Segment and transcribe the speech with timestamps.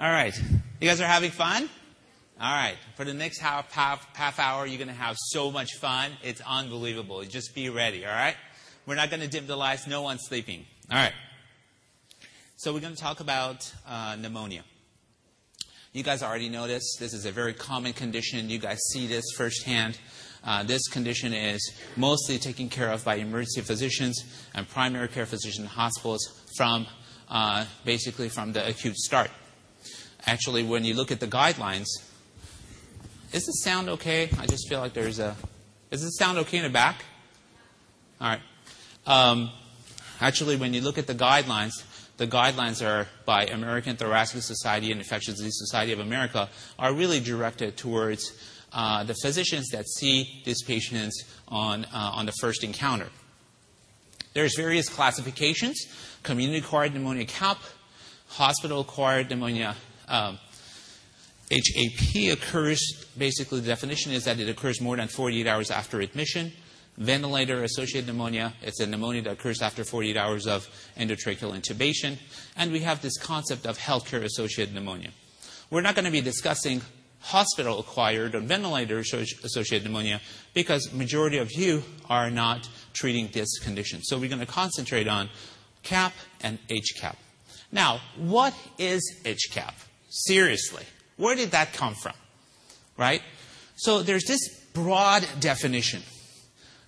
[0.00, 0.32] All right.
[0.80, 1.68] You guys are having fun?
[2.40, 2.76] All right.
[2.94, 6.12] For the next half, half, half hour, you're going to have so much fun.
[6.22, 7.24] It's unbelievable.
[7.24, 8.36] Just be ready, all right?
[8.86, 9.88] We're not going to dim the lights.
[9.88, 10.66] No one's sleeping.
[10.88, 11.12] All right.
[12.58, 14.62] So we're going to talk about uh, pneumonia.
[15.92, 16.96] You guys already know this.
[17.00, 18.48] This is a very common condition.
[18.48, 19.98] You guys see this firsthand.
[20.44, 24.22] Uh, this condition is mostly taken care of by emergency physicians
[24.54, 26.86] and primary care physicians in hospitals from
[27.28, 29.28] uh, basically from the acute start.
[30.28, 31.86] Actually, when you look at the guidelines,
[33.32, 34.28] is the sound okay?
[34.38, 35.34] I just feel like there's a.
[35.90, 37.02] Is the sound okay in the back?
[38.20, 38.40] All right.
[39.06, 39.50] Um,
[40.20, 41.72] actually, when you look at the guidelines,
[42.18, 47.20] the guidelines are by American Thoracic Society and Infectious Disease Society of America are really
[47.20, 48.30] directed towards
[48.70, 53.08] uh, the physicians that see these patients on, uh, on the first encounter.
[54.34, 55.86] There's various classifications,
[56.22, 57.62] community-acquired pneumonia CAP,
[58.26, 59.74] hospital-acquired pneumonia
[60.08, 60.38] um,
[61.50, 62.80] HAP occurs,
[63.16, 66.52] basically the definition is that it occurs more than 48 hours after admission.
[66.98, 72.18] Ventilator-associated pneumonia, it's a pneumonia that occurs after 48 hours of endotracheal intubation.
[72.56, 75.10] And we have this concept of healthcare-associated pneumonia.
[75.70, 76.82] We're not going to be discussing
[77.20, 80.20] hospital-acquired or ventilator-associated pneumonia
[80.54, 84.02] because majority of you are not treating this condition.
[84.02, 85.30] So we're going to concentrate on
[85.82, 86.12] CAP
[86.42, 87.16] and HCAP.
[87.70, 89.74] Now, what is HCAP?
[90.08, 90.84] Seriously,
[91.16, 92.14] where did that come from?
[92.96, 93.22] Right?
[93.76, 96.02] So there's this broad definition,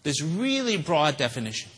[0.03, 1.71] this really broad definition.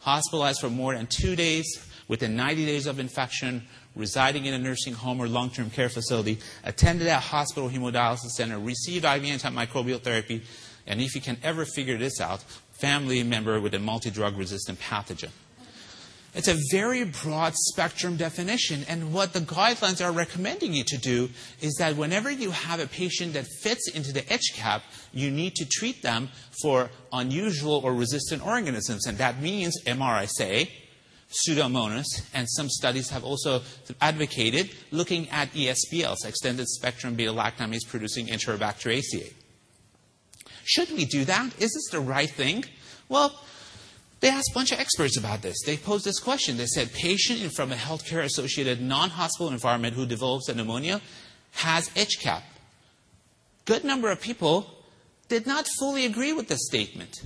[0.00, 1.66] Hospitalized for more than two days,
[2.08, 3.62] within 90 days of infection,
[3.96, 8.58] residing in a nursing home or long term care facility, attended a hospital hemodialysis center,
[8.58, 10.42] received IV antimicrobial therapy,
[10.86, 12.42] and if you can ever figure this out,
[12.72, 15.30] family member with a multi drug resistant pathogen.
[16.34, 21.30] It's a very broad spectrum definition, and what the guidelines are recommending you to do
[21.60, 25.64] is that whenever you have a patient that fits into the HCAP, you need to
[25.64, 30.68] treat them for unusual or resistant organisms, and that means MRSA,
[31.30, 33.62] Pseudomonas, and some studies have also
[34.00, 39.32] advocated looking at ESBLs, extended spectrum beta lactamase producing Enterobacteriaceae.
[40.64, 41.52] Should we do that?
[41.60, 42.64] Is this the right thing?
[43.08, 43.38] Well,
[44.20, 45.56] they asked a bunch of experts about this.
[45.66, 46.56] They posed this question.
[46.56, 51.00] They said, patient from a healthcare associated non-hospital environment who develops a pneumonia
[51.52, 52.42] has HCAP.
[53.64, 54.70] Good number of people
[55.28, 57.22] did not fully agree with this statement.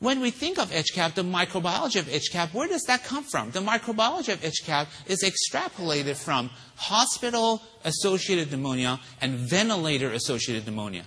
[0.00, 3.52] When we think of HCAP, the microbiology of HCAP, where does that come from?
[3.52, 11.04] The microbiology of HCAP is extrapolated from hospital-associated pneumonia and ventilator-associated pneumonia.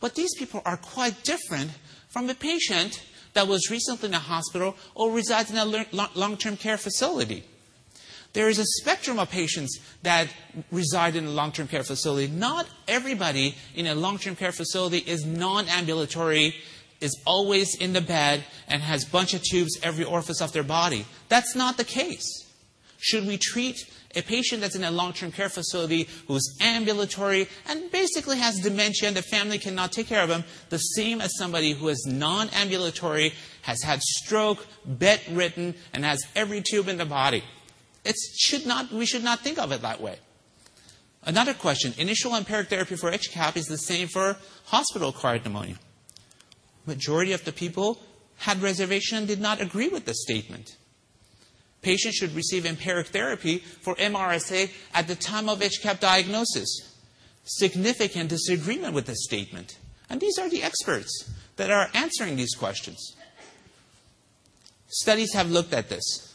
[0.00, 1.72] But these people are quite different
[2.08, 3.02] from a patient
[3.34, 7.44] that was recently in a hospital or resides in a long-term care facility.
[8.32, 10.28] There is a spectrum of patients that
[10.70, 12.32] reside in a long-term care facility.
[12.32, 16.54] Not everybody in a long-term care facility is non-ambulatory,
[17.00, 20.62] is always in the bed, and has a bunch of tubes every orifice of their
[20.62, 21.06] body.
[21.28, 22.46] That's not the case.
[22.98, 23.78] Should we treat
[24.14, 29.16] a patient that's in a long-term care facility who's ambulatory and basically has dementia and
[29.16, 33.32] the family cannot take care of him, the same as somebody who is non-ambulatory,
[33.62, 37.44] has had stroke, bedridden, and has every tube in the body.
[38.04, 40.18] It should not, we should not think of it that way.
[41.22, 45.76] Another question, initial empiric therapy for HCAP is the same for hospital-acquired pneumonia.
[46.86, 48.00] Majority of the people
[48.38, 50.76] had reservation and did not agree with the statement.
[51.82, 56.94] Patients should receive empiric therapy for MRSA at the time of HCAP diagnosis.
[57.44, 59.78] Significant disagreement with this statement.
[60.10, 63.16] And these are the experts that are answering these questions.
[64.88, 66.34] Studies have looked at this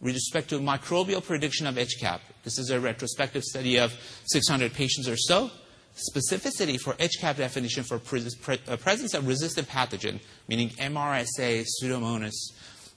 [0.00, 2.20] with respect to microbial prediction of HCAP.
[2.42, 3.94] This is a retrospective study of
[4.26, 5.50] 600 patients or so.
[5.96, 12.34] Specificity for HCAP definition for uh, presence of resistant pathogen, meaning MRSA, Pseudomonas,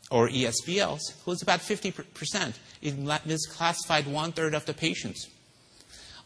[0.10, 2.54] or ESBLs, was about 50%.
[2.82, 5.28] It misclassified one third of the patients.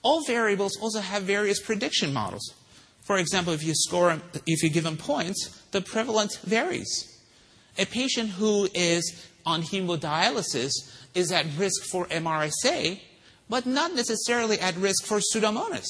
[0.01, 2.53] All variables also have various prediction models.
[3.01, 7.21] For example, if you score, if you give them points, the prevalence varies.
[7.77, 10.71] A patient who is on hemodialysis
[11.13, 13.00] is at risk for MRSA,
[13.50, 15.86] but not necessarily at risk for Pseudomonas.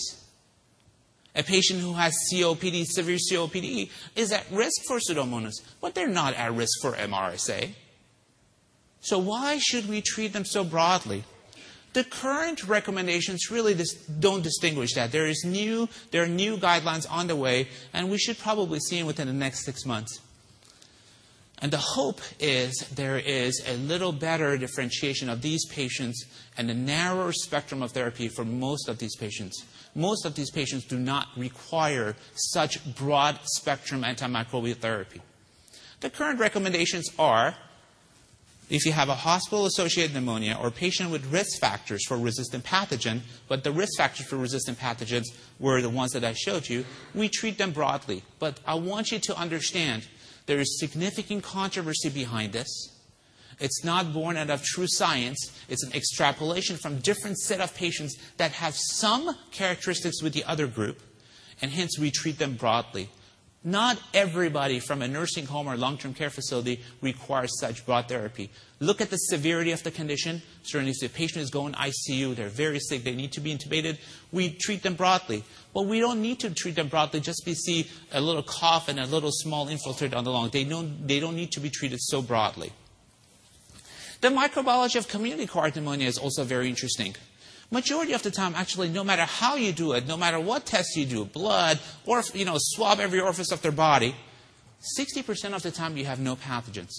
[1.36, 6.36] A patient who has COPD, severe COPD, is at risk for Pseudomonas, but they're not
[6.36, 7.70] at risk for MRSA.
[9.04, 11.26] So why should we treat them so broadly?
[11.92, 15.12] The current recommendations really dis- don't distinguish that.
[15.12, 18.98] There is new, there are new guidelines on the way, and we should probably see
[18.98, 20.20] them within the next six months.
[21.62, 26.26] And the hope is there is a little better differentiation of these patients
[26.58, 29.66] and a narrower spectrum of therapy for most of these patients.
[29.96, 35.22] Most of these patients do not require such broad spectrum antimicrobial therapy.
[36.00, 37.56] The current recommendations are
[38.74, 43.22] if you have a hospital associated pneumonia or patient with risk factors for resistant pathogen,
[43.48, 45.26] but the risk factors for resistant pathogens
[45.60, 46.84] were the ones that I showed you,
[47.14, 48.24] we treat them broadly.
[48.40, 50.08] But I want you to understand
[50.48, 52.68] there is significant controversy behind this.
[53.60, 55.56] It's not born out of true science.
[55.70, 60.66] It's an extrapolation from different set of patients that have some characteristics with the other
[60.66, 61.00] group,
[61.62, 63.12] and hence we treat them broadly.
[63.66, 68.50] Not everybody from a nursing home or long-term care facility requires such broad therapy.
[68.82, 70.42] Look at the severity of the condition.
[70.64, 74.00] Certainly, if the patient is going ICU, they're very sick, they need to be intubated,
[74.34, 75.46] we treat them broadly.
[75.74, 79.00] But we don't need to treat them broadly just because see a little cough and
[79.00, 80.50] a little small infiltrate on the lung.
[80.50, 82.74] They don't, they don't need to be treated so broadly.
[84.20, 87.16] The microbiology of community acquired pneumonia is also very interesting.
[87.72, 90.96] Majority of the time, actually, no matter how you do it, no matter what test
[90.96, 94.16] you do, blood, or, you know, swab every orifice of their body,
[95.00, 96.92] 60% of the time you have no pathogens.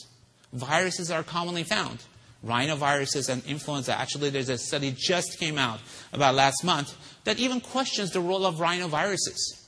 [0.53, 1.99] Viruses are commonly found.
[2.45, 3.99] Rhinoviruses and influenza.
[3.99, 5.81] Actually, there's a study just came out
[6.13, 6.95] about last month
[7.25, 9.65] that even questions the role of rhinoviruses.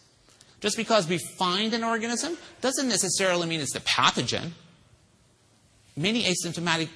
[0.61, 4.51] Just because we find an organism doesn't necessarily mean it's the pathogen.
[5.97, 6.89] Many asymptomatic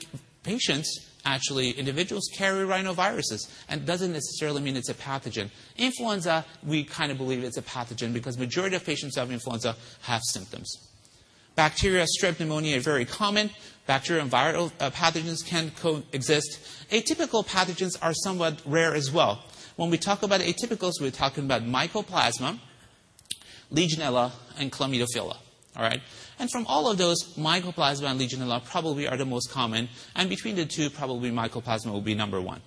[0.43, 5.51] patients actually individuals carry rhinoviruses and doesn't necessarily mean it's a pathogen.
[5.77, 9.77] Influenza, we kind of believe it's a pathogen because majority of patients who have influenza
[10.03, 10.91] have symptoms.
[11.57, 13.51] Bacteria, strep pneumonia are very common.
[13.87, 16.61] Bacterial and viral uh, pathogens can coexist.
[16.91, 19.45] Atypical pathogens are somewhat rare as well.
[19.77, 22.59] When we talk about atypicals, we're talking about mycoplasma,
[23.73, 25.37] Legionella, and Chlamydophila.
[25.77, 26.01] All right?
[26.39, 29.89] And from all of those, Mycoplasma and Legionella probably are the most common.
[30.17, 32.61] And between the two, probably Mycoplasma will be number one.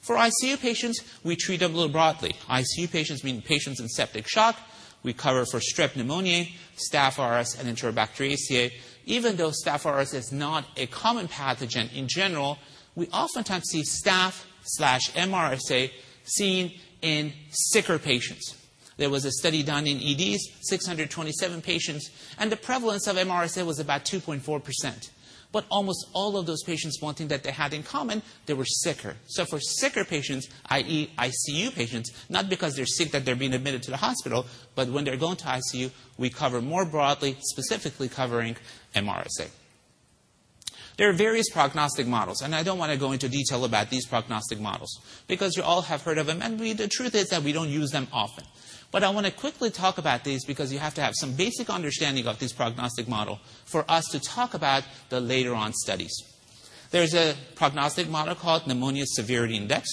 [0.00, 2.34] For ICU patients, we treat them a little broadly.
[2.48, 4.56] ICU patients mean patients in septic shock.
[5.02, 8.72] We cover for strep pneumoniae, staph aureus, and enterobacteriaceae.
[9.04, 12.58] Even though staph aureus is not a common pathogen in general,
[12.94, 15.90] we oftentimes see staph slash MRSA
[16.24, 18.57] seen in sicker patients.
[18.98, 23.78] There was a study done in EDs, 627 patients, and the prevalence of MRSA was
[23.78, 25.10] about 2.4%.
[25.50, 28.66] But almost all of those patients, one thing that they had in common, they were
[28.66, 29.16] sicker.
[29.28, 31.10] So for sicker patients, i.e.
[31.16, 35.04] ICU patients, not because they're sick that they're being admitted to the hospital, but when
[35.04, 38.56] they're going to ICU, we cover more broadly, specifically covering
[38.94, 39.48] MRSA.
[40.98, 44.04] There are various prognostic models, and I don't want to go into detail about these
[44.04, 47.44] prognostic models because you all have heard of them, and we, the truth is that
[47.44, 48.44] we don't use them often.
[48.90, 51.70] But I want to quickly talk about these because you have to have some basic
[51.70, 56.12] understanding of this prognostic model for us to talk about the later on studies.
[56.90, 59.88] There's a prognostic model called pneumonia severity index.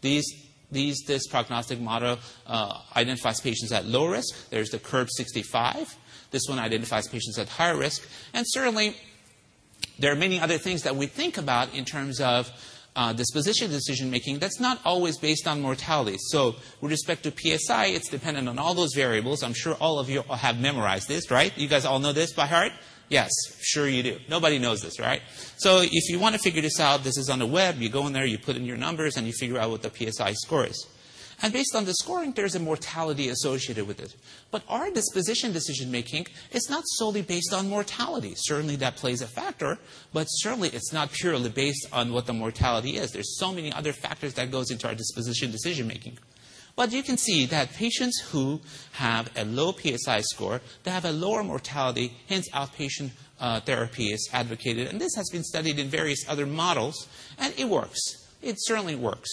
[0.00, 0.24] These,
[0.70, 4.48] these, this prognostic model uh, identifies patients at low risk.
[4.48, 5.96] There's the CURB 65.
[6.30, 8.08] This one identifies patients at higher risk.
[8.32, 8.96] And certainly,
[9.98, 12.50] there are many other things that we think about in terms of
[12.96, 16.16] uh, disposition decision making that's not always based on mortality.
[16.18, 19.42] So, with respect to PSI, it's dependent on all those variables.
[19.42, 21.56] I'm sure all of you have memorized this, right?
[21.58, 22.72] You guys all know this by heart?
[23.08, 23.30] Yes,
[23.62, 24.18] sure you do.
[24.28, 25.20] Nobody knows this, right?
[25.58, 27.76] So, if you want to figure this out, this is on the web.
[27.78, 29.90] You go in there, you put in your numbers, and you figure out what the
[29.90, 30.86] PSI score is.
[31.42, 34.14] And based on the scoring, there's a mortality associated with it.
[34.50, 38.34] But our disposition decision making is not solely based on mortality.
[38.36, 39.78] Certainly that plays a factor,
[40.14, 43.10] but certainly it's not purely based on what the mortality is.
[43.10, 46.18] There's so many other factors that goes into our disposition decision making.
[46.74, 48.60] But you can see that patients who
[48.92, 54.28] have a low PSI score, they have a lower mortality, hence outpatient uh, therapy is
[54.32, 54.88] advocated.
[54.88, 58.28] And this has been studied in various other models, and it works.
[58.42, 59.30] It certainly works.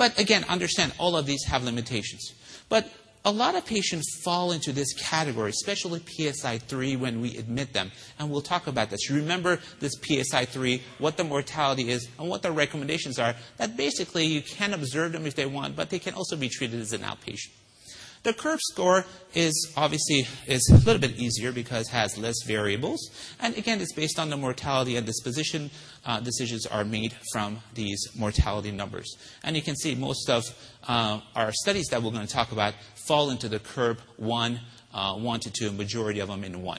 [0.00, 2.32] But again, understand all of these have limitations.
[2.70, 2.90] But
[3.22, 7.92] a lot of patients fall into this category, especially PSI 3 when we admit them.
[8.18, 9.10] And we'll talk about this.
[9.10, 13.34] Remember this PSI 3, what the mortality is, and what the recommendations are.
[13.58, 16.80] That basically you can observe them if they want, but they can also be treated
[16.80, 17.50] as an outpatient.
[18.22, 23.00] The CURB score is obviously is a little bit easier because it has less variables.
[23.40, 25.70] And again, it's based on the mortality and disposition
[26.04, 29.16] uh, decisions are made from these mortality numbers.
[29.42, 30.44] And you can see most of
[30.86, 32.74] uh, our studies that we're going to talk about
[33.06, 34.60] fall into the CURB 1,
[34.92, 36.78] uh, 1 to 2, majority of them in 1.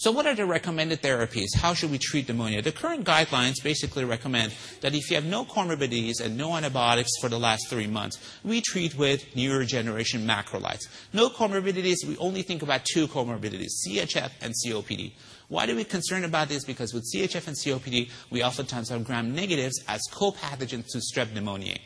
[0.00, 1.56] So, what are the recommended therapies?
[1.56, 2.62] How should we treat pneumonia?
[2.62, 7.28] The current guidelines basically recommend that if you have no comorbidities and no antibiotics for
[7.28, 10.86] the last three months, we treat with newer generation macrolides.
[11.12, 15.10] No comorbidities, we only think about two comorbidities CHF and COPD.
[15.48, 16.64] Why do we concern about this?
[16.64, 21.78] Because with CHF and COPD, we oftentimes have gram negatives as co-pathogens to strep pneumoniae.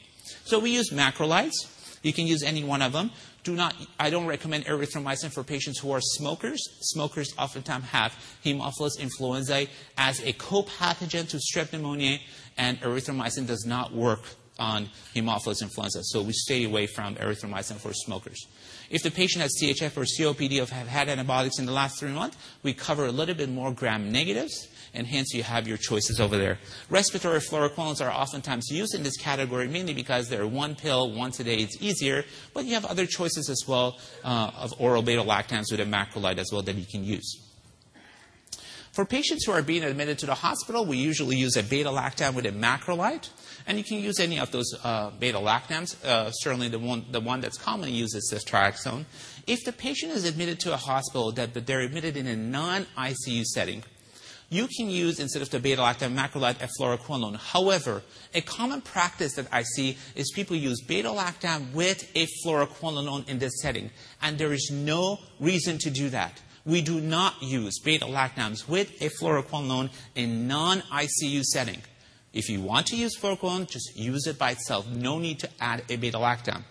[0.45, 1.55] So we use macrolides.
[2.03, 3.11] You can use any one of them
[3.45, 6.63] do not, I don't recommend erythromycin for patients who are smokers.
[6.81, 9.69] Smokers oftentimes have Haemophilus influenzae
[9.99, 12.21] as a co-pathogen to strep pneumoniae,
[12.57, 14.21] and erythromycin does not work
[14.59, 16.05] on Haemophilus influenza.
[16.05, 18.47] So we stay away from erythromycin for smokers.
[18.91, 22.13] If the patient has CHF or COPD or have had antibiotics in the last three
[22.13, 26.21] months, we cover a little bit more gram negatives and hence you have your choices
[26.21, 26.59] over there.
[26.91, 31.45] Respiratory fluoroquinolones are oftentimes used in this category mainly because they're one pill once a
[31.45, 31.57] day.
[31.57, 35.85] It's easier, but you have other choices as well uh, of oral beta-lactams with a
[35.85, 37.39] macrolide as well that you can use.
[38.93, 42.45] For patients who are being admitted to the hospital, we usually use a beta-lactam with
[42.45, 43.27] a macrolide.
[43.67, 46.05] And you can use any of those uh, beta-lactams.
[46.05, 49.07] Uh, certainly the one, the one that's commonly used is ceftriaxone.
[49.47, 53.83] If the patient is admitted to a hospital that, they're admitted in a non-ICU setting,
[54.53, 57.37] you can use, instead of the beta-lactam macrolide, a fluoroquinolone.
[57.37, 58.03] However,
[58.35, 63.63] a common practice that I see is people use beta-lactam with a fluoroquinolone in this
[63.63, 63.91] setting,
[64.21, 66.43] and there is no reason to do that.
[66.67, 71.83] We do not use beta-lactams with a fluoroquinolone in non-ICU setting.
[72.35, 74.87] If you want to use fluoroquinolone, just use it by itself.
[74.87, 76.63] No need to add a beta-lactam.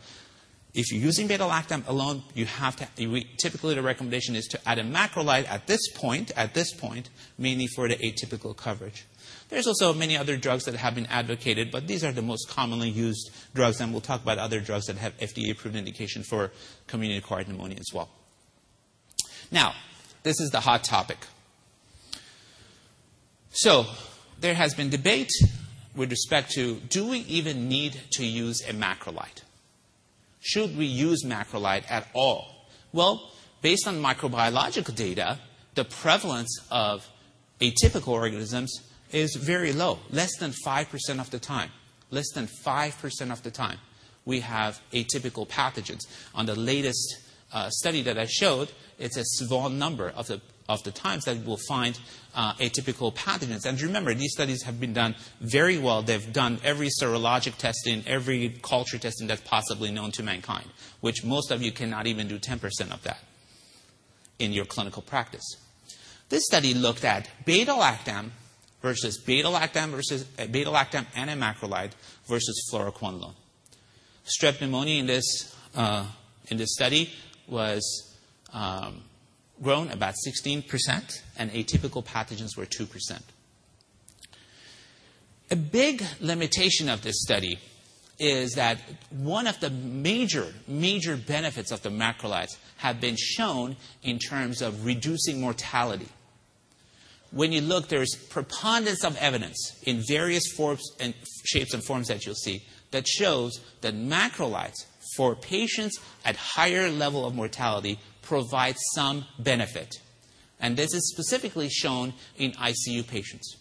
[0.73, 4.83] If you're using beta-lactam alone, you have to, typically the recommendation is to add a
[4.83, 9.05] macrolide at this point, at this point, mainly for the atypical coverage.
[9.49, 12.89] There's also many other drugs that have been advocated, but these are the most commonly
[12.89, 16.51] used drugs, and we'll talk about other drugs that have FDA-approved indication for
[16.87, 18.09] community-acquired pneumonia as well.
[19.51, 19.73] Now,
[20.23, 21.17] this is the hot topic.
[23.49, 23.87] So,
[24.39, 25.31] there has been debate
[25.97, 29.41] with respect to do we even need to use a macrolide?
[30.41, 32.67] Should we use macrolide at all?
[32.91, 33.31] Well,
[33.61, 35.39] based on microbiological data,
[35.75, 37.07] the prevalence of
[37.61, 38.81] atypical organisms
[39.11, 41.69] is very low, less than 5% of the time.
[42.09, 43.77] Less than 5% of the time,
[44.25, 46.01] we have atypical pathogens.
[46.35, 47.19] On the latest
[47.53, 48.69] uh, study that I showed,
[48.99, 50.41] it's a small number of the
[50.73, 51.99] of the times that we'll find
[52.35, 53.65] uh, atypical pathogens.
[53.65, 56.01] And remember, these studies have been done very well.
[56.01, 60.67] They've done every serologic testing, every culture testing that's possibly known to mankind,
[61.01, 63.19] which most of you cannot even do 10% of that
[64.39, 65.57] in your clinical practice.
[66.29, 68.29] This study looked at beta-lactam
[68.81, 71.91] versus beta-lactam versus uh, beta-lactam and a macrolide
[72.27, 73.35] versus fluoroquinolone.
[74.25, 76.05] Strep pneumonia in this, uh,
[76.47, 77.11] in this study
[77.47, 78.15] was
[78.53, 79.01] um,
[79.61, 83.21] grown about 16%, and atypical pathogens were 2%.
[85.51, 87.59] A big limitation of this study
[88.19, 88.77] is that
[89.09, 94.85] one of the major, major benefits of the macrolides have been shown in terms of
[94.85, 96.07] reducing mortality.
[97.31, 101.13] When you look, there's preponderance of evidence in various forms and
[101.45, 107.25] shapes and forms that you'll see that shows that macrolides for patients at higher level
[107.25, 107.99] of mortality
[108.31, 109.99] provide some benefit.
[110.57, 113.57] And this is specifically shown in ICU patients.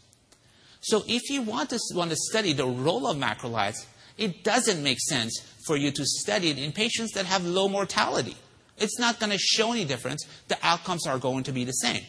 [0.81, 3.85] So if you want to, want to study the role of macrolides,
[4.17, 8.37] it doesn't make sense for you to study it in patients that have low mortality.
[8.79, 10.25] It's not going to show any difference.
[10.47, 12.05] The outcomes are going to be the same.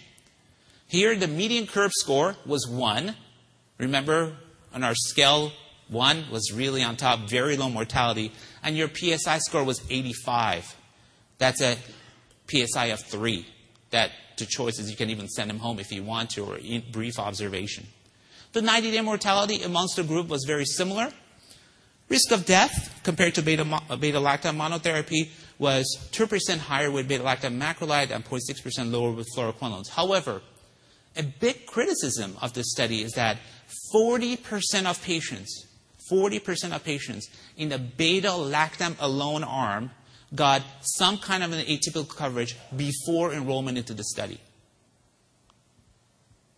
[0.86, 3.16] Here, the median CURB score was 1.
[3.80, 4.38] Remember,
[4.72, 5.52] on our scale,
[5.90, 8.32] 1 was really on top, very low mortality.
[8.62, 10.76] And your PSI score was 85.
[11.40, 11.76] That's a
[12.52, 13.46] PSI of 3.
[13.92, 16.60] That the choice is you can even send them home if you want to, or
[16.92, 17.88] brief observation.
[18.54, 21.12] The 90 day mortality amongst the group was very similar.
[22.10, 27.24] Risk of death compared to beta, uh, beta lactam monotherapy was 2% higher with beta
[27.24, 29.90] lactam macrolide and 0.6% lower with fluoroquinolones.
[29.90, 30.42] However,
[31.16, 33.38] a big criticism of this study is that
[33.96, 35.66] 40% of patients,
[36.12, 39.92] 40% of patients in the beta lactam alone arm
[40.34, 44.40] got some kind of an atypical coverage before enrollment into the study.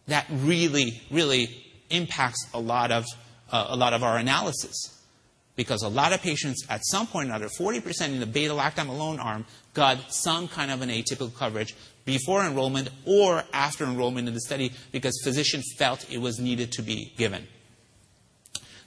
[0.07, 3.05] That really, really impacts a lot of,
[3.51, 4.89] uh, a lot of our analysis.
[5.55, 8.89] Because a lot of patients, at some point or another, 40% in the beta lactam
[8.89, 11.75] alone arm, got some kind of an atypical coverage
[12.05, 16.81] before enrollment or after enrollment in the study because physicians felt it was needed to
[16.81, 17.47] be given.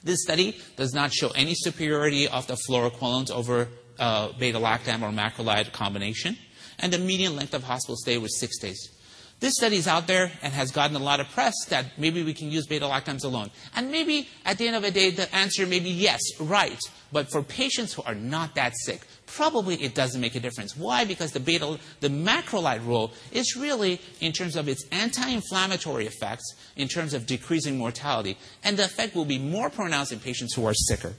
[0.03, 5.71] This study does not show any superiority of the fluoroquinolones over uh, beta-lactam or macrolide
[5.71, 6.37] combination.
[6.79, 8.91] And the median length of hospital stay was six days.
[9.39, 12.33] This study is out there and has gotten a lot of press that maybe we
[12.33, 13.51] can use beta-lactams alone.
[13.75, 16.79] And maybe at the end of the day, the answer may be yes, right.
[17.11, 20.75] But for patients who are not that sick, probably it doesn't make a difference.
[20.75, 21.05] Why?
[21.05, 26.87] Because the beta, the macrolide role is really in terms of its anti-inflammatory effects, in
[26.87, 28.39] terms of decreasing mortality.
[28.63, 31.13] And the effect will be more pronounced in patients who are sicker.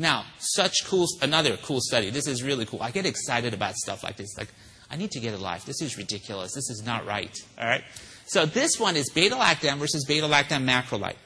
[0.00, 2.08] Now, such cool, another cool study.
[2.08, 2.82] This is really cool.
[2.82, 4.34] I get excited about stuff like this.
[4.38, 4.48] Like,
[4.90, 5.66] I need to get a life.
[5.66, 6.54] This is ridiculous.
[6.54, 7.36] This is not right.
[7.58, 7.84] All right?
[8.24, 11.16] So this one is beta-lactam versus beta-lactam macrolide.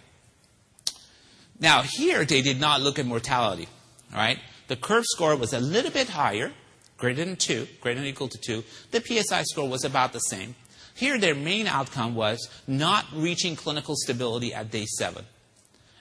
[1.60, 3.68] Now, here they did not look at mortality.
[4.12, 4.40] All right?
[4.66, 6.50] The CURB score was a little bit higher,
[6.98, 8.64] greater than 2, greater than equal to 2.
[8.90, 10.56] The PSI score was about the same.
[10.96, 15.24] Here, their main outcome was not reaching clinical stability at day 7.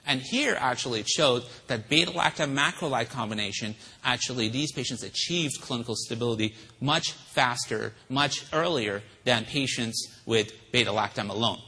[0.06, 6.54] And here, actually, it showed that beta-lactam macrolide combination, actually, these patients achieved clinical stability
[6.80, 11.58] much faster, much earlier than patients with beta-lactam alone.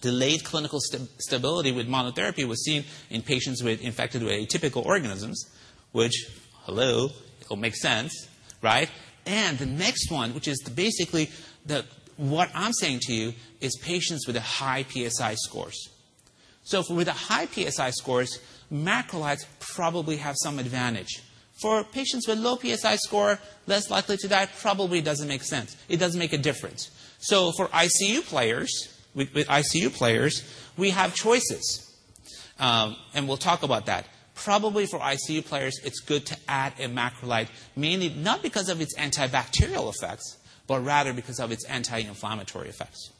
[0.00, 5.46] Delayed clinical st- stability with monotherapy was seen in patients with infected with atypical organisms,
[5.92, 6.30] which,
[6.64, 7.08] hello,
[7.40, 8.28] it'll make sense,
[8.60, 8.90] right?
[9.24, 11.30] And the next one, which is the, basically
[11.64, 11.84] the,
[12.16, 15.88] what I'm saying to you, is patients with a high PSI scores.
[16.68, 21.22] So for, with a high PSI scores, macrolides probably have some advantage.
[21.62, 25.78] For patients with low PSI score, less likely to die, probably doesn't make sense.
[25.88, 26.90] It doesn't make a difference.
[27.20, 28.70] So for ICU players,
[29.14, 30.44] with, with ICU players,
[30.76, 31.90] we have choices.
[32.60, 34.04] Um, and we'll talk about that.
[34.34, 38.94] Probably for ICU players, it's good to add a macrolide, mainly not because of its
[38.98, 43.10] antibacterial effects, but rather because of its anti-inflammatory effects.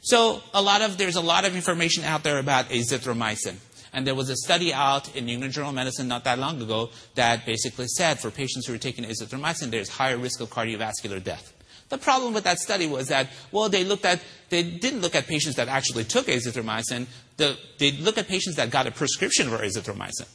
[0.00, 3.56] So a lot of, there's a lot of information out there about azithromycin.
[3.92, 6.62] And there was a study out in New England Journal of Medicine not that long
[6.62, 11.22] ago that basically said for patients who are taking azithromycin, there's higher risk of cardiovascular
[11.22, 11.52] death.
[11.88, 15.26] The problem with that study was that, well, they looked at, they didn't look at
[15.26, 17.08] patients that actually took azithromycin.
[17.36, 20.28] The, they looked at patients that got a prescription for azithromycin.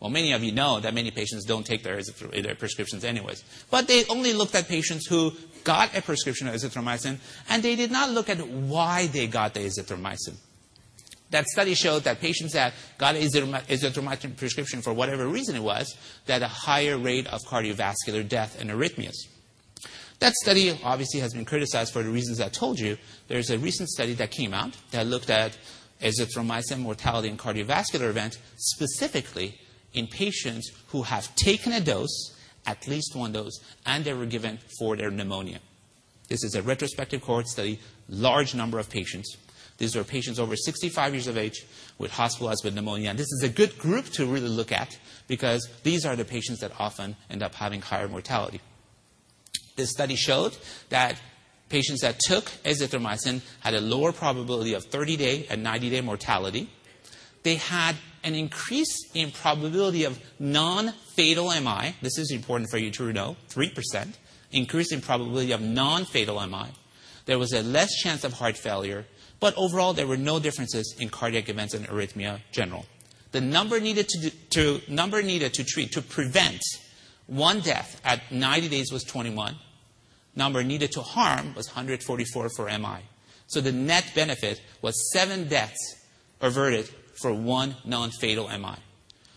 [0.00, 3.44] Well, many of you know that many patients don't take their, their prescriptions anyways.
[3.70, 7.18] But they only looked at patients who got a prescription of azithromycin,
[7.50, 10.36] and they did not look at why they got the azithromycin.
[11.30, 15.94] That study showed that patients that got azithromycin prescription for whatever reason it was,
[16.26, 19.16] that a higher rate of cardiovascular death and arrhythmias.
[20.20, 22.96] That study obviously has been criticized for the reasons I told you.
[23.28, 25.56] There's a recent study that came out that looked at
[26.02, 29.58] azithromycin mortality and cardiovascular event specifically
[29.92, 32.34] in patients who have taken a dose,
[32.66, 35.58] at least one dose, and they were given for their pneumonia.
[36.28, 39.36] This is a retrospective cohort study, large number of patients.
[39.78, 41.64] These are patients over 65 years of age
[41.98, 43.10] with hospitalized with pneumonia.
[43.10, 46.60] And this is a good group to really look at because these are the patients
[46.60, 48.60] that often end up having higher mortality.
[49.76, 50.56] This study showed
[50.90, 51.18] that
[51.70, 56.68] patients that took azithromycin had a lower probability of 30 day and 90 day mortality.
[57.42, 61.94] They had an increase in probability of non-fatal MI.
[62.02, 64.14] This is important for you to know, 3%.
[64.52, 66.66] Increase in probability of non-fatal MI.
[67.26, 69.06] There was a less chance of heart failure,
[69.38, 72.84] but overall there were no differences in cardiac events and arrhythmia general.
[73.32, 76.60] The number needed to, to, number needed to treat, to prevent
[77.26, 79.54] one death at 90 days was 21.
[80.34, 82.98] Number needed to harm was 144 for MI.
[83.46, 86.06] So the net benefit was seven deaths
[86.40, 86.88] averted
[87.20, 88.76] for one non-fatal MI.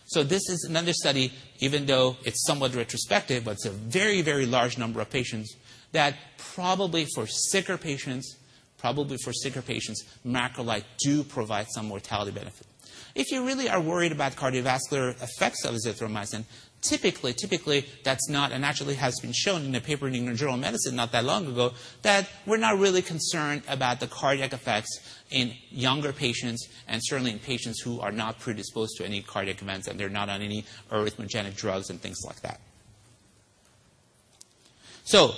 [0.06, 4.46] So this is another study, even though it's somewhat retrospective, but it's a very, very
[4.46, 5.56] large number of patients
[5.92, 8.36] that probably for sicker patients,
[8.78, 12.66] probably for sicker patients, macrolide do provide some mortality benefit.
[13.14, 16.44] If you really are worried about cardiovascular effects of azithromycin,
[16.84, 20.54] typically, typically that's not, and actually has been shown in a paper in the Journal
[20.54, 25.00] of Medicine not that long ago, that we're not really concerned about the cardiac effects
[25.30, 29.88] in younger patients and certainly in patients who are not predisposed to any cardiac events
[29.88, 32.60] and they're not on any arrhythmogenic drugs and things like that.
[35.04, 35.34] So,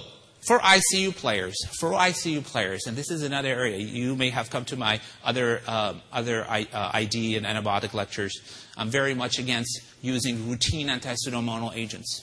[0.46, 4.64] for ICU players, for ICU players, and this is another area, you may have come
[4.66, 8.40] to my other, uh, other I, uh, ID and antibiotic lectures.
[8.76, 12.22] I'm very much against using routine anti-pseudomonal agents.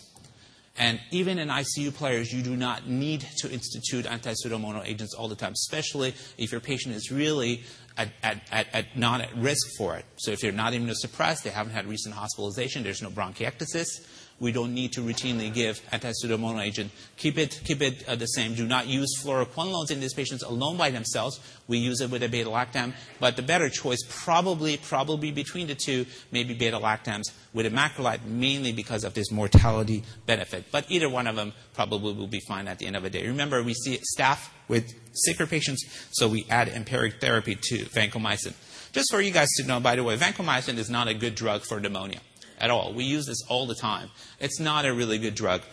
[0.78, 5.36] And even in ICU players, you do not need to institute anti-pseudomonal agents all the
[5.36, 7.63] time, especially if your patient is really
[7.96, 10.06] at, at, at, not at risk for it.
[10.15, 14.08] So if they're not immunosuppressed, they haven't had recent hospitalization, there's no bronchiectasis,
[14.39, 16.91] we don't need to routinely give anti-pseudomonal agent.
[17.17, 18.56] Keep it, keep it uh, the same.
[18.56, 21.39] Do not use fluoroquinolones in these patients alone by themselves.
[21.67, 26.06] We use it with a beta-lactam, but the better choice probably, probably between the two,
[26.32, 30.65] maybe beta-lactams with a macrolide, mainly because of this mortality benefit.
[30.72, 33.28] But either one of them probably will be fine at the end of the day.
[33.28, 38.54] Remember, we see staph with sicker patients, so we add empiric therapy to vancomycin.
[38.91, 41.63] Just for you guys to know, by the way, vancomycin is not a good drug
[41.63, 42.19] for pneumonia
[42.63, 42.93] at all.
[42.93, 44.10] We use this all the time.
[44.39, 45.63] It's not a really good drug.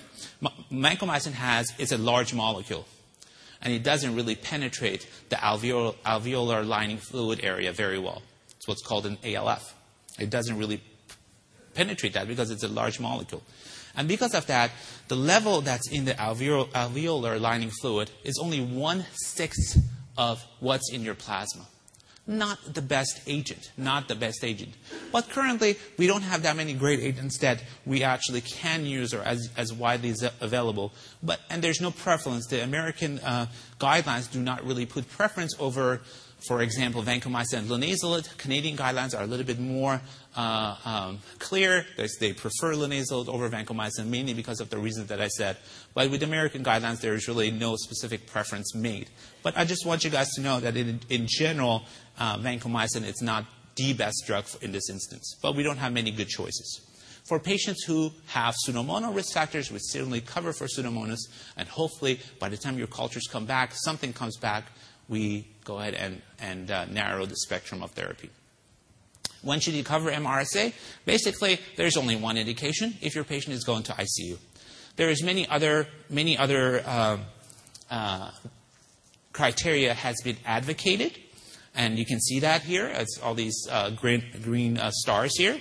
[0.73, 2.85] Vancomycin has is a large molecule,
[3.63, 8.23] and it doesn't really penetrate the alveolar, alveolar lining fluid area very well.
[8.57, 9.73] It's what's called an ALF.
[10.19, 10.83] It doesn't really
[11.75, 13.45] penetrate that because it's a large molecule.
[13.97, 14.73] And because of that,
[15.07, 19.79] the level that's in the alveolar, alveolar lining fluid is only one sixth
[20.19, 21.67] of what's in your plasma
[22.31, 24.73] not the best agent, not the best agent.
[25.13, 29.23] But currently, we don't have that many great agents that we actually can use or
[29.23, 30.93] as, as widely available.
[31.23, 32.47] But, and there's no preference.
[32.47, 33.47] The American uh,
[33.81, 36.01] guidelines do not really put preference over
[36.47, 40.01] for example, vancomycin and linezolid, Canadian guidelines are a little bit more
[40.37, 41.85] uh, um, clear.
[41.97, 45.59] They, prefer linezolid over vancomycin, mainly because of the reasons that I said.
[45.95, 49.11] But with American guidelines, there is really no specific preference made.
[49.43, 51.83] But I just want you guys to know that in, in general,
[52.19, 53.45] uh, vancomycin is not
[53.77, 55.37] the best drug in this instance.
[55.43, 56.81] But we don't have many good choices.
[57.29, 61.21] For patients who have pseudomonal risk factors, we certainly cover for pseudomonas,
[61.57, 64.65] and hopefully by the time your cultures come back, something comes back,
[65.09, 68.29] we go ahead and, and uh, narrow the spectrum of therapy.
[69.43, 70.73] When should you cover MRSA?
[71.07, 74.37] Basically, there's only one indication if your patient is going to ICU.
[74.97, 77.19] There is many other, many other uh,
[77.89, 78.31] uh,
[79.33, 81.17] criteria has been advocated,
[81.75, 82.87] and you can see that here.
[82.87, 85.59] It's all these uh, green, green uh, stars here.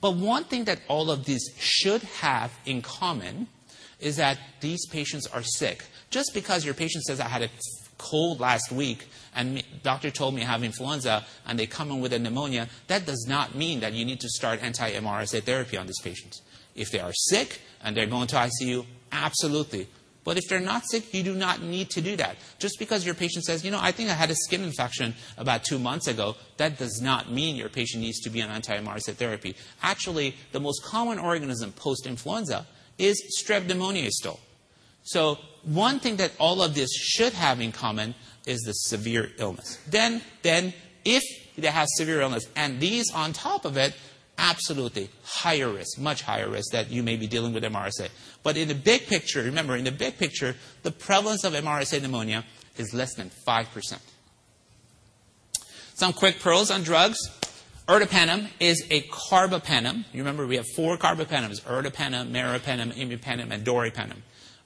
[0.00, 3.46] But one thing that all of these should have in common
[4.00, 5.84] is that these patients are sick.
[6.10, 7.48] Just because your patient says, I had a
[7.98, 12.12] cold last week and doctor told me I have influenza and they come in with
[12.12, 16.00] a pneumonia, that does not mean that you need to start anti-MRSA therapy on these
[16.00, 16.42] patients.
[16.74, 19.88] If they are sick and they're going to ICU, absolutely.
[20.24, 22.36] But if they're not sick, you do not need to do that.
[22.58, 25.64] Just because your patient says, you know, I think I had a skin infection about
[25.64, 29.54] two months ago, that does not mean your patient needs to be on anti-MRSA therapy.
[29.82, 34.40] Actually, the most common organism post-influenza is strep pneumoniae still.
[35.04, 38.14] So one thing that all of this should have in common
[38.46, 39.78] is the severe illness.
[39.88, 40.72] Then, then
[41.04, 41.22] if
[41.56, 43.94] they have severe illness and these on top of it,
[44.38, 48.08] absolutely higher risk, much higher risk that you may be dealing with MRSA.
[48.42, 52.44] But in the big picture, remember, in the big picture, the prevalence of MRSA pneumonia
[52.76, 53.98] is less than 5%.
[55.94, 57.18] Some quick pearls on drugs.
[57.86, 60.04] Ertapenem is a carbapenem.
[60.12, 64.22] You remember we have four carbapenems, ertapenem, meropenem, imipenem, and doripenem.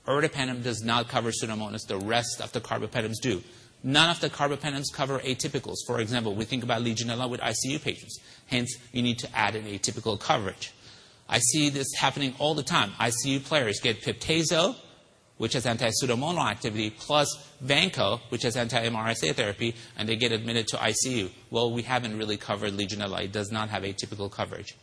[0.09, 1.87] Ertapenem does not cover Pseudomonas.
[1.87, 3.42] The rest of the carbapenems do.
[3.85, 5.77] None of the carbapenems cover atypicals.
[5.87, 8.18] For example, we think about Legionella with ICU patients.
[8.47, 10.73] Hence, you need to add an atypical coverage.
[11.29, 12.92] I see this happening all the time.
[12.99, 14.75] ICU players get Piptazo,
[15.37, 17.29] which has anti-pseudomonal activity, plus
[17.62, 21.31] Vanco, which has anti-MRSA therapy, and they get admitted to ICU.
[21.51, 23.25] Well, we haven't really covered Legionella.
[23.25, 24.75] It does not have atypical coverage.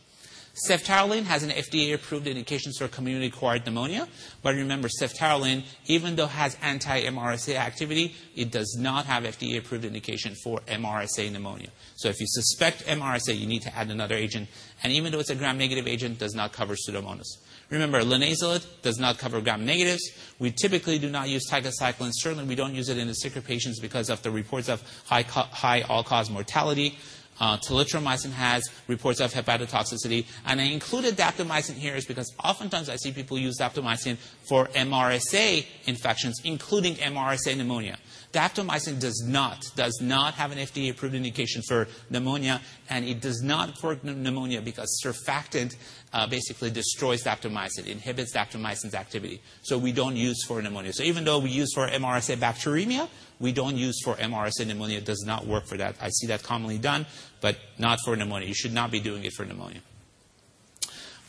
[0.64, 4.08] Ceftaroline has an FDA-approved indication for community-acquired pneumonia.
[4.42, 10.34] But remember, ceftaroline, even though it has anti-MRSA activity, it does not have FDA-approved indication
[10.42, 11.68] for MRSA pneumonia.
[11.96, 14.48] So if you suspect MRSA, you need to add another agent.
[14.82, 17.36] And even though it's a gram-negative agent, does not cover Pseudomonas.
[17.68, 20.10] Remember, linezolid does not cover gram-negatives.
[20.38, 22.12] We typically do not use tigecycline.
[22.14, 25.22] Certainly, we don't use it in the sicker patients because of the reports of high,
[25.22, 26.96] high all-cause mortality.
[27.38, 30.26] Uh, telithromycin has reports of hepatotoxicity.
[30.46, 34.16] And I included daptomycin here is because oftentimes I see people use daptomycin
[34.48, 37.98] for MRSA infections, including MRSA pneumonia.
[38.32, 42.60] Daptomycin does not, does not have an FDA-approved indication for pneumonia,
[42.90, 45.76] and it does not for pneumonia because surfactant
[46.12, 49.40] uh, basically destroys daptomycin, inhibits daptomycin's activity.
[49.62, 50.92] So we don't use for pneumonia.
[50.92, 53.08] So even though we use for MRSA bacteremia,
[53.38, 54.98] we don't use for MRSA pneumonia.
[54.98, 55.96] It does not work for that.
[56.00, 57.06] I see that commonly done,
[57.40, 58.48] but not for pneumonia.
[58.48, 59.80] You should not be doing it for pneumonia.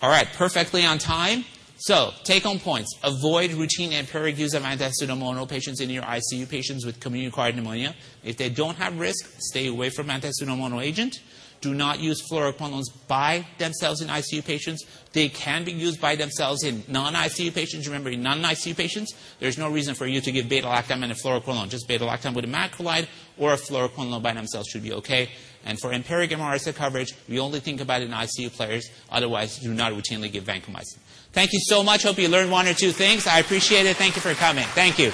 [0.01, 1.45] All right, perfectly on time.
[1.79, 2.97] So, take home points.
[3.03, 7.93] Avoid routine empiric use of anti-pseudomonal patients in your ICU patients with community-acquired pneumonia.
[8.23, 11.19] If they don't have risk, stay away from anti-pseudomonal agent.
[11.61, 14.85] Do not use fluoroquinolones by themselves in ICU patients.
[15.13, 17.87] They can be used by themselves in non-ICU patients.
[17.87, 21.69] Remember, in non-ICU patients, there's no reason for you to give beta-lactam and a fluoroquinolone.
[21.69, 25.29] Just beta-lactam with a macrolide or a fluoroquinolone by themselves should be okay.
[25.67, 28.89] And for empiric MRSA coverage, we only think about it in ICU players.
[29.11, 30.97] Otherwise, do not routinely give vancomycin.
[31.33, 32.03] Thank you so much.
[32.03, 33.27] Hope you learned one or two things.
[33.27, 33.97] I appreciate it.
[33.97, 34.63] Thank you for coming.
[34.63, 35.11] Thank you.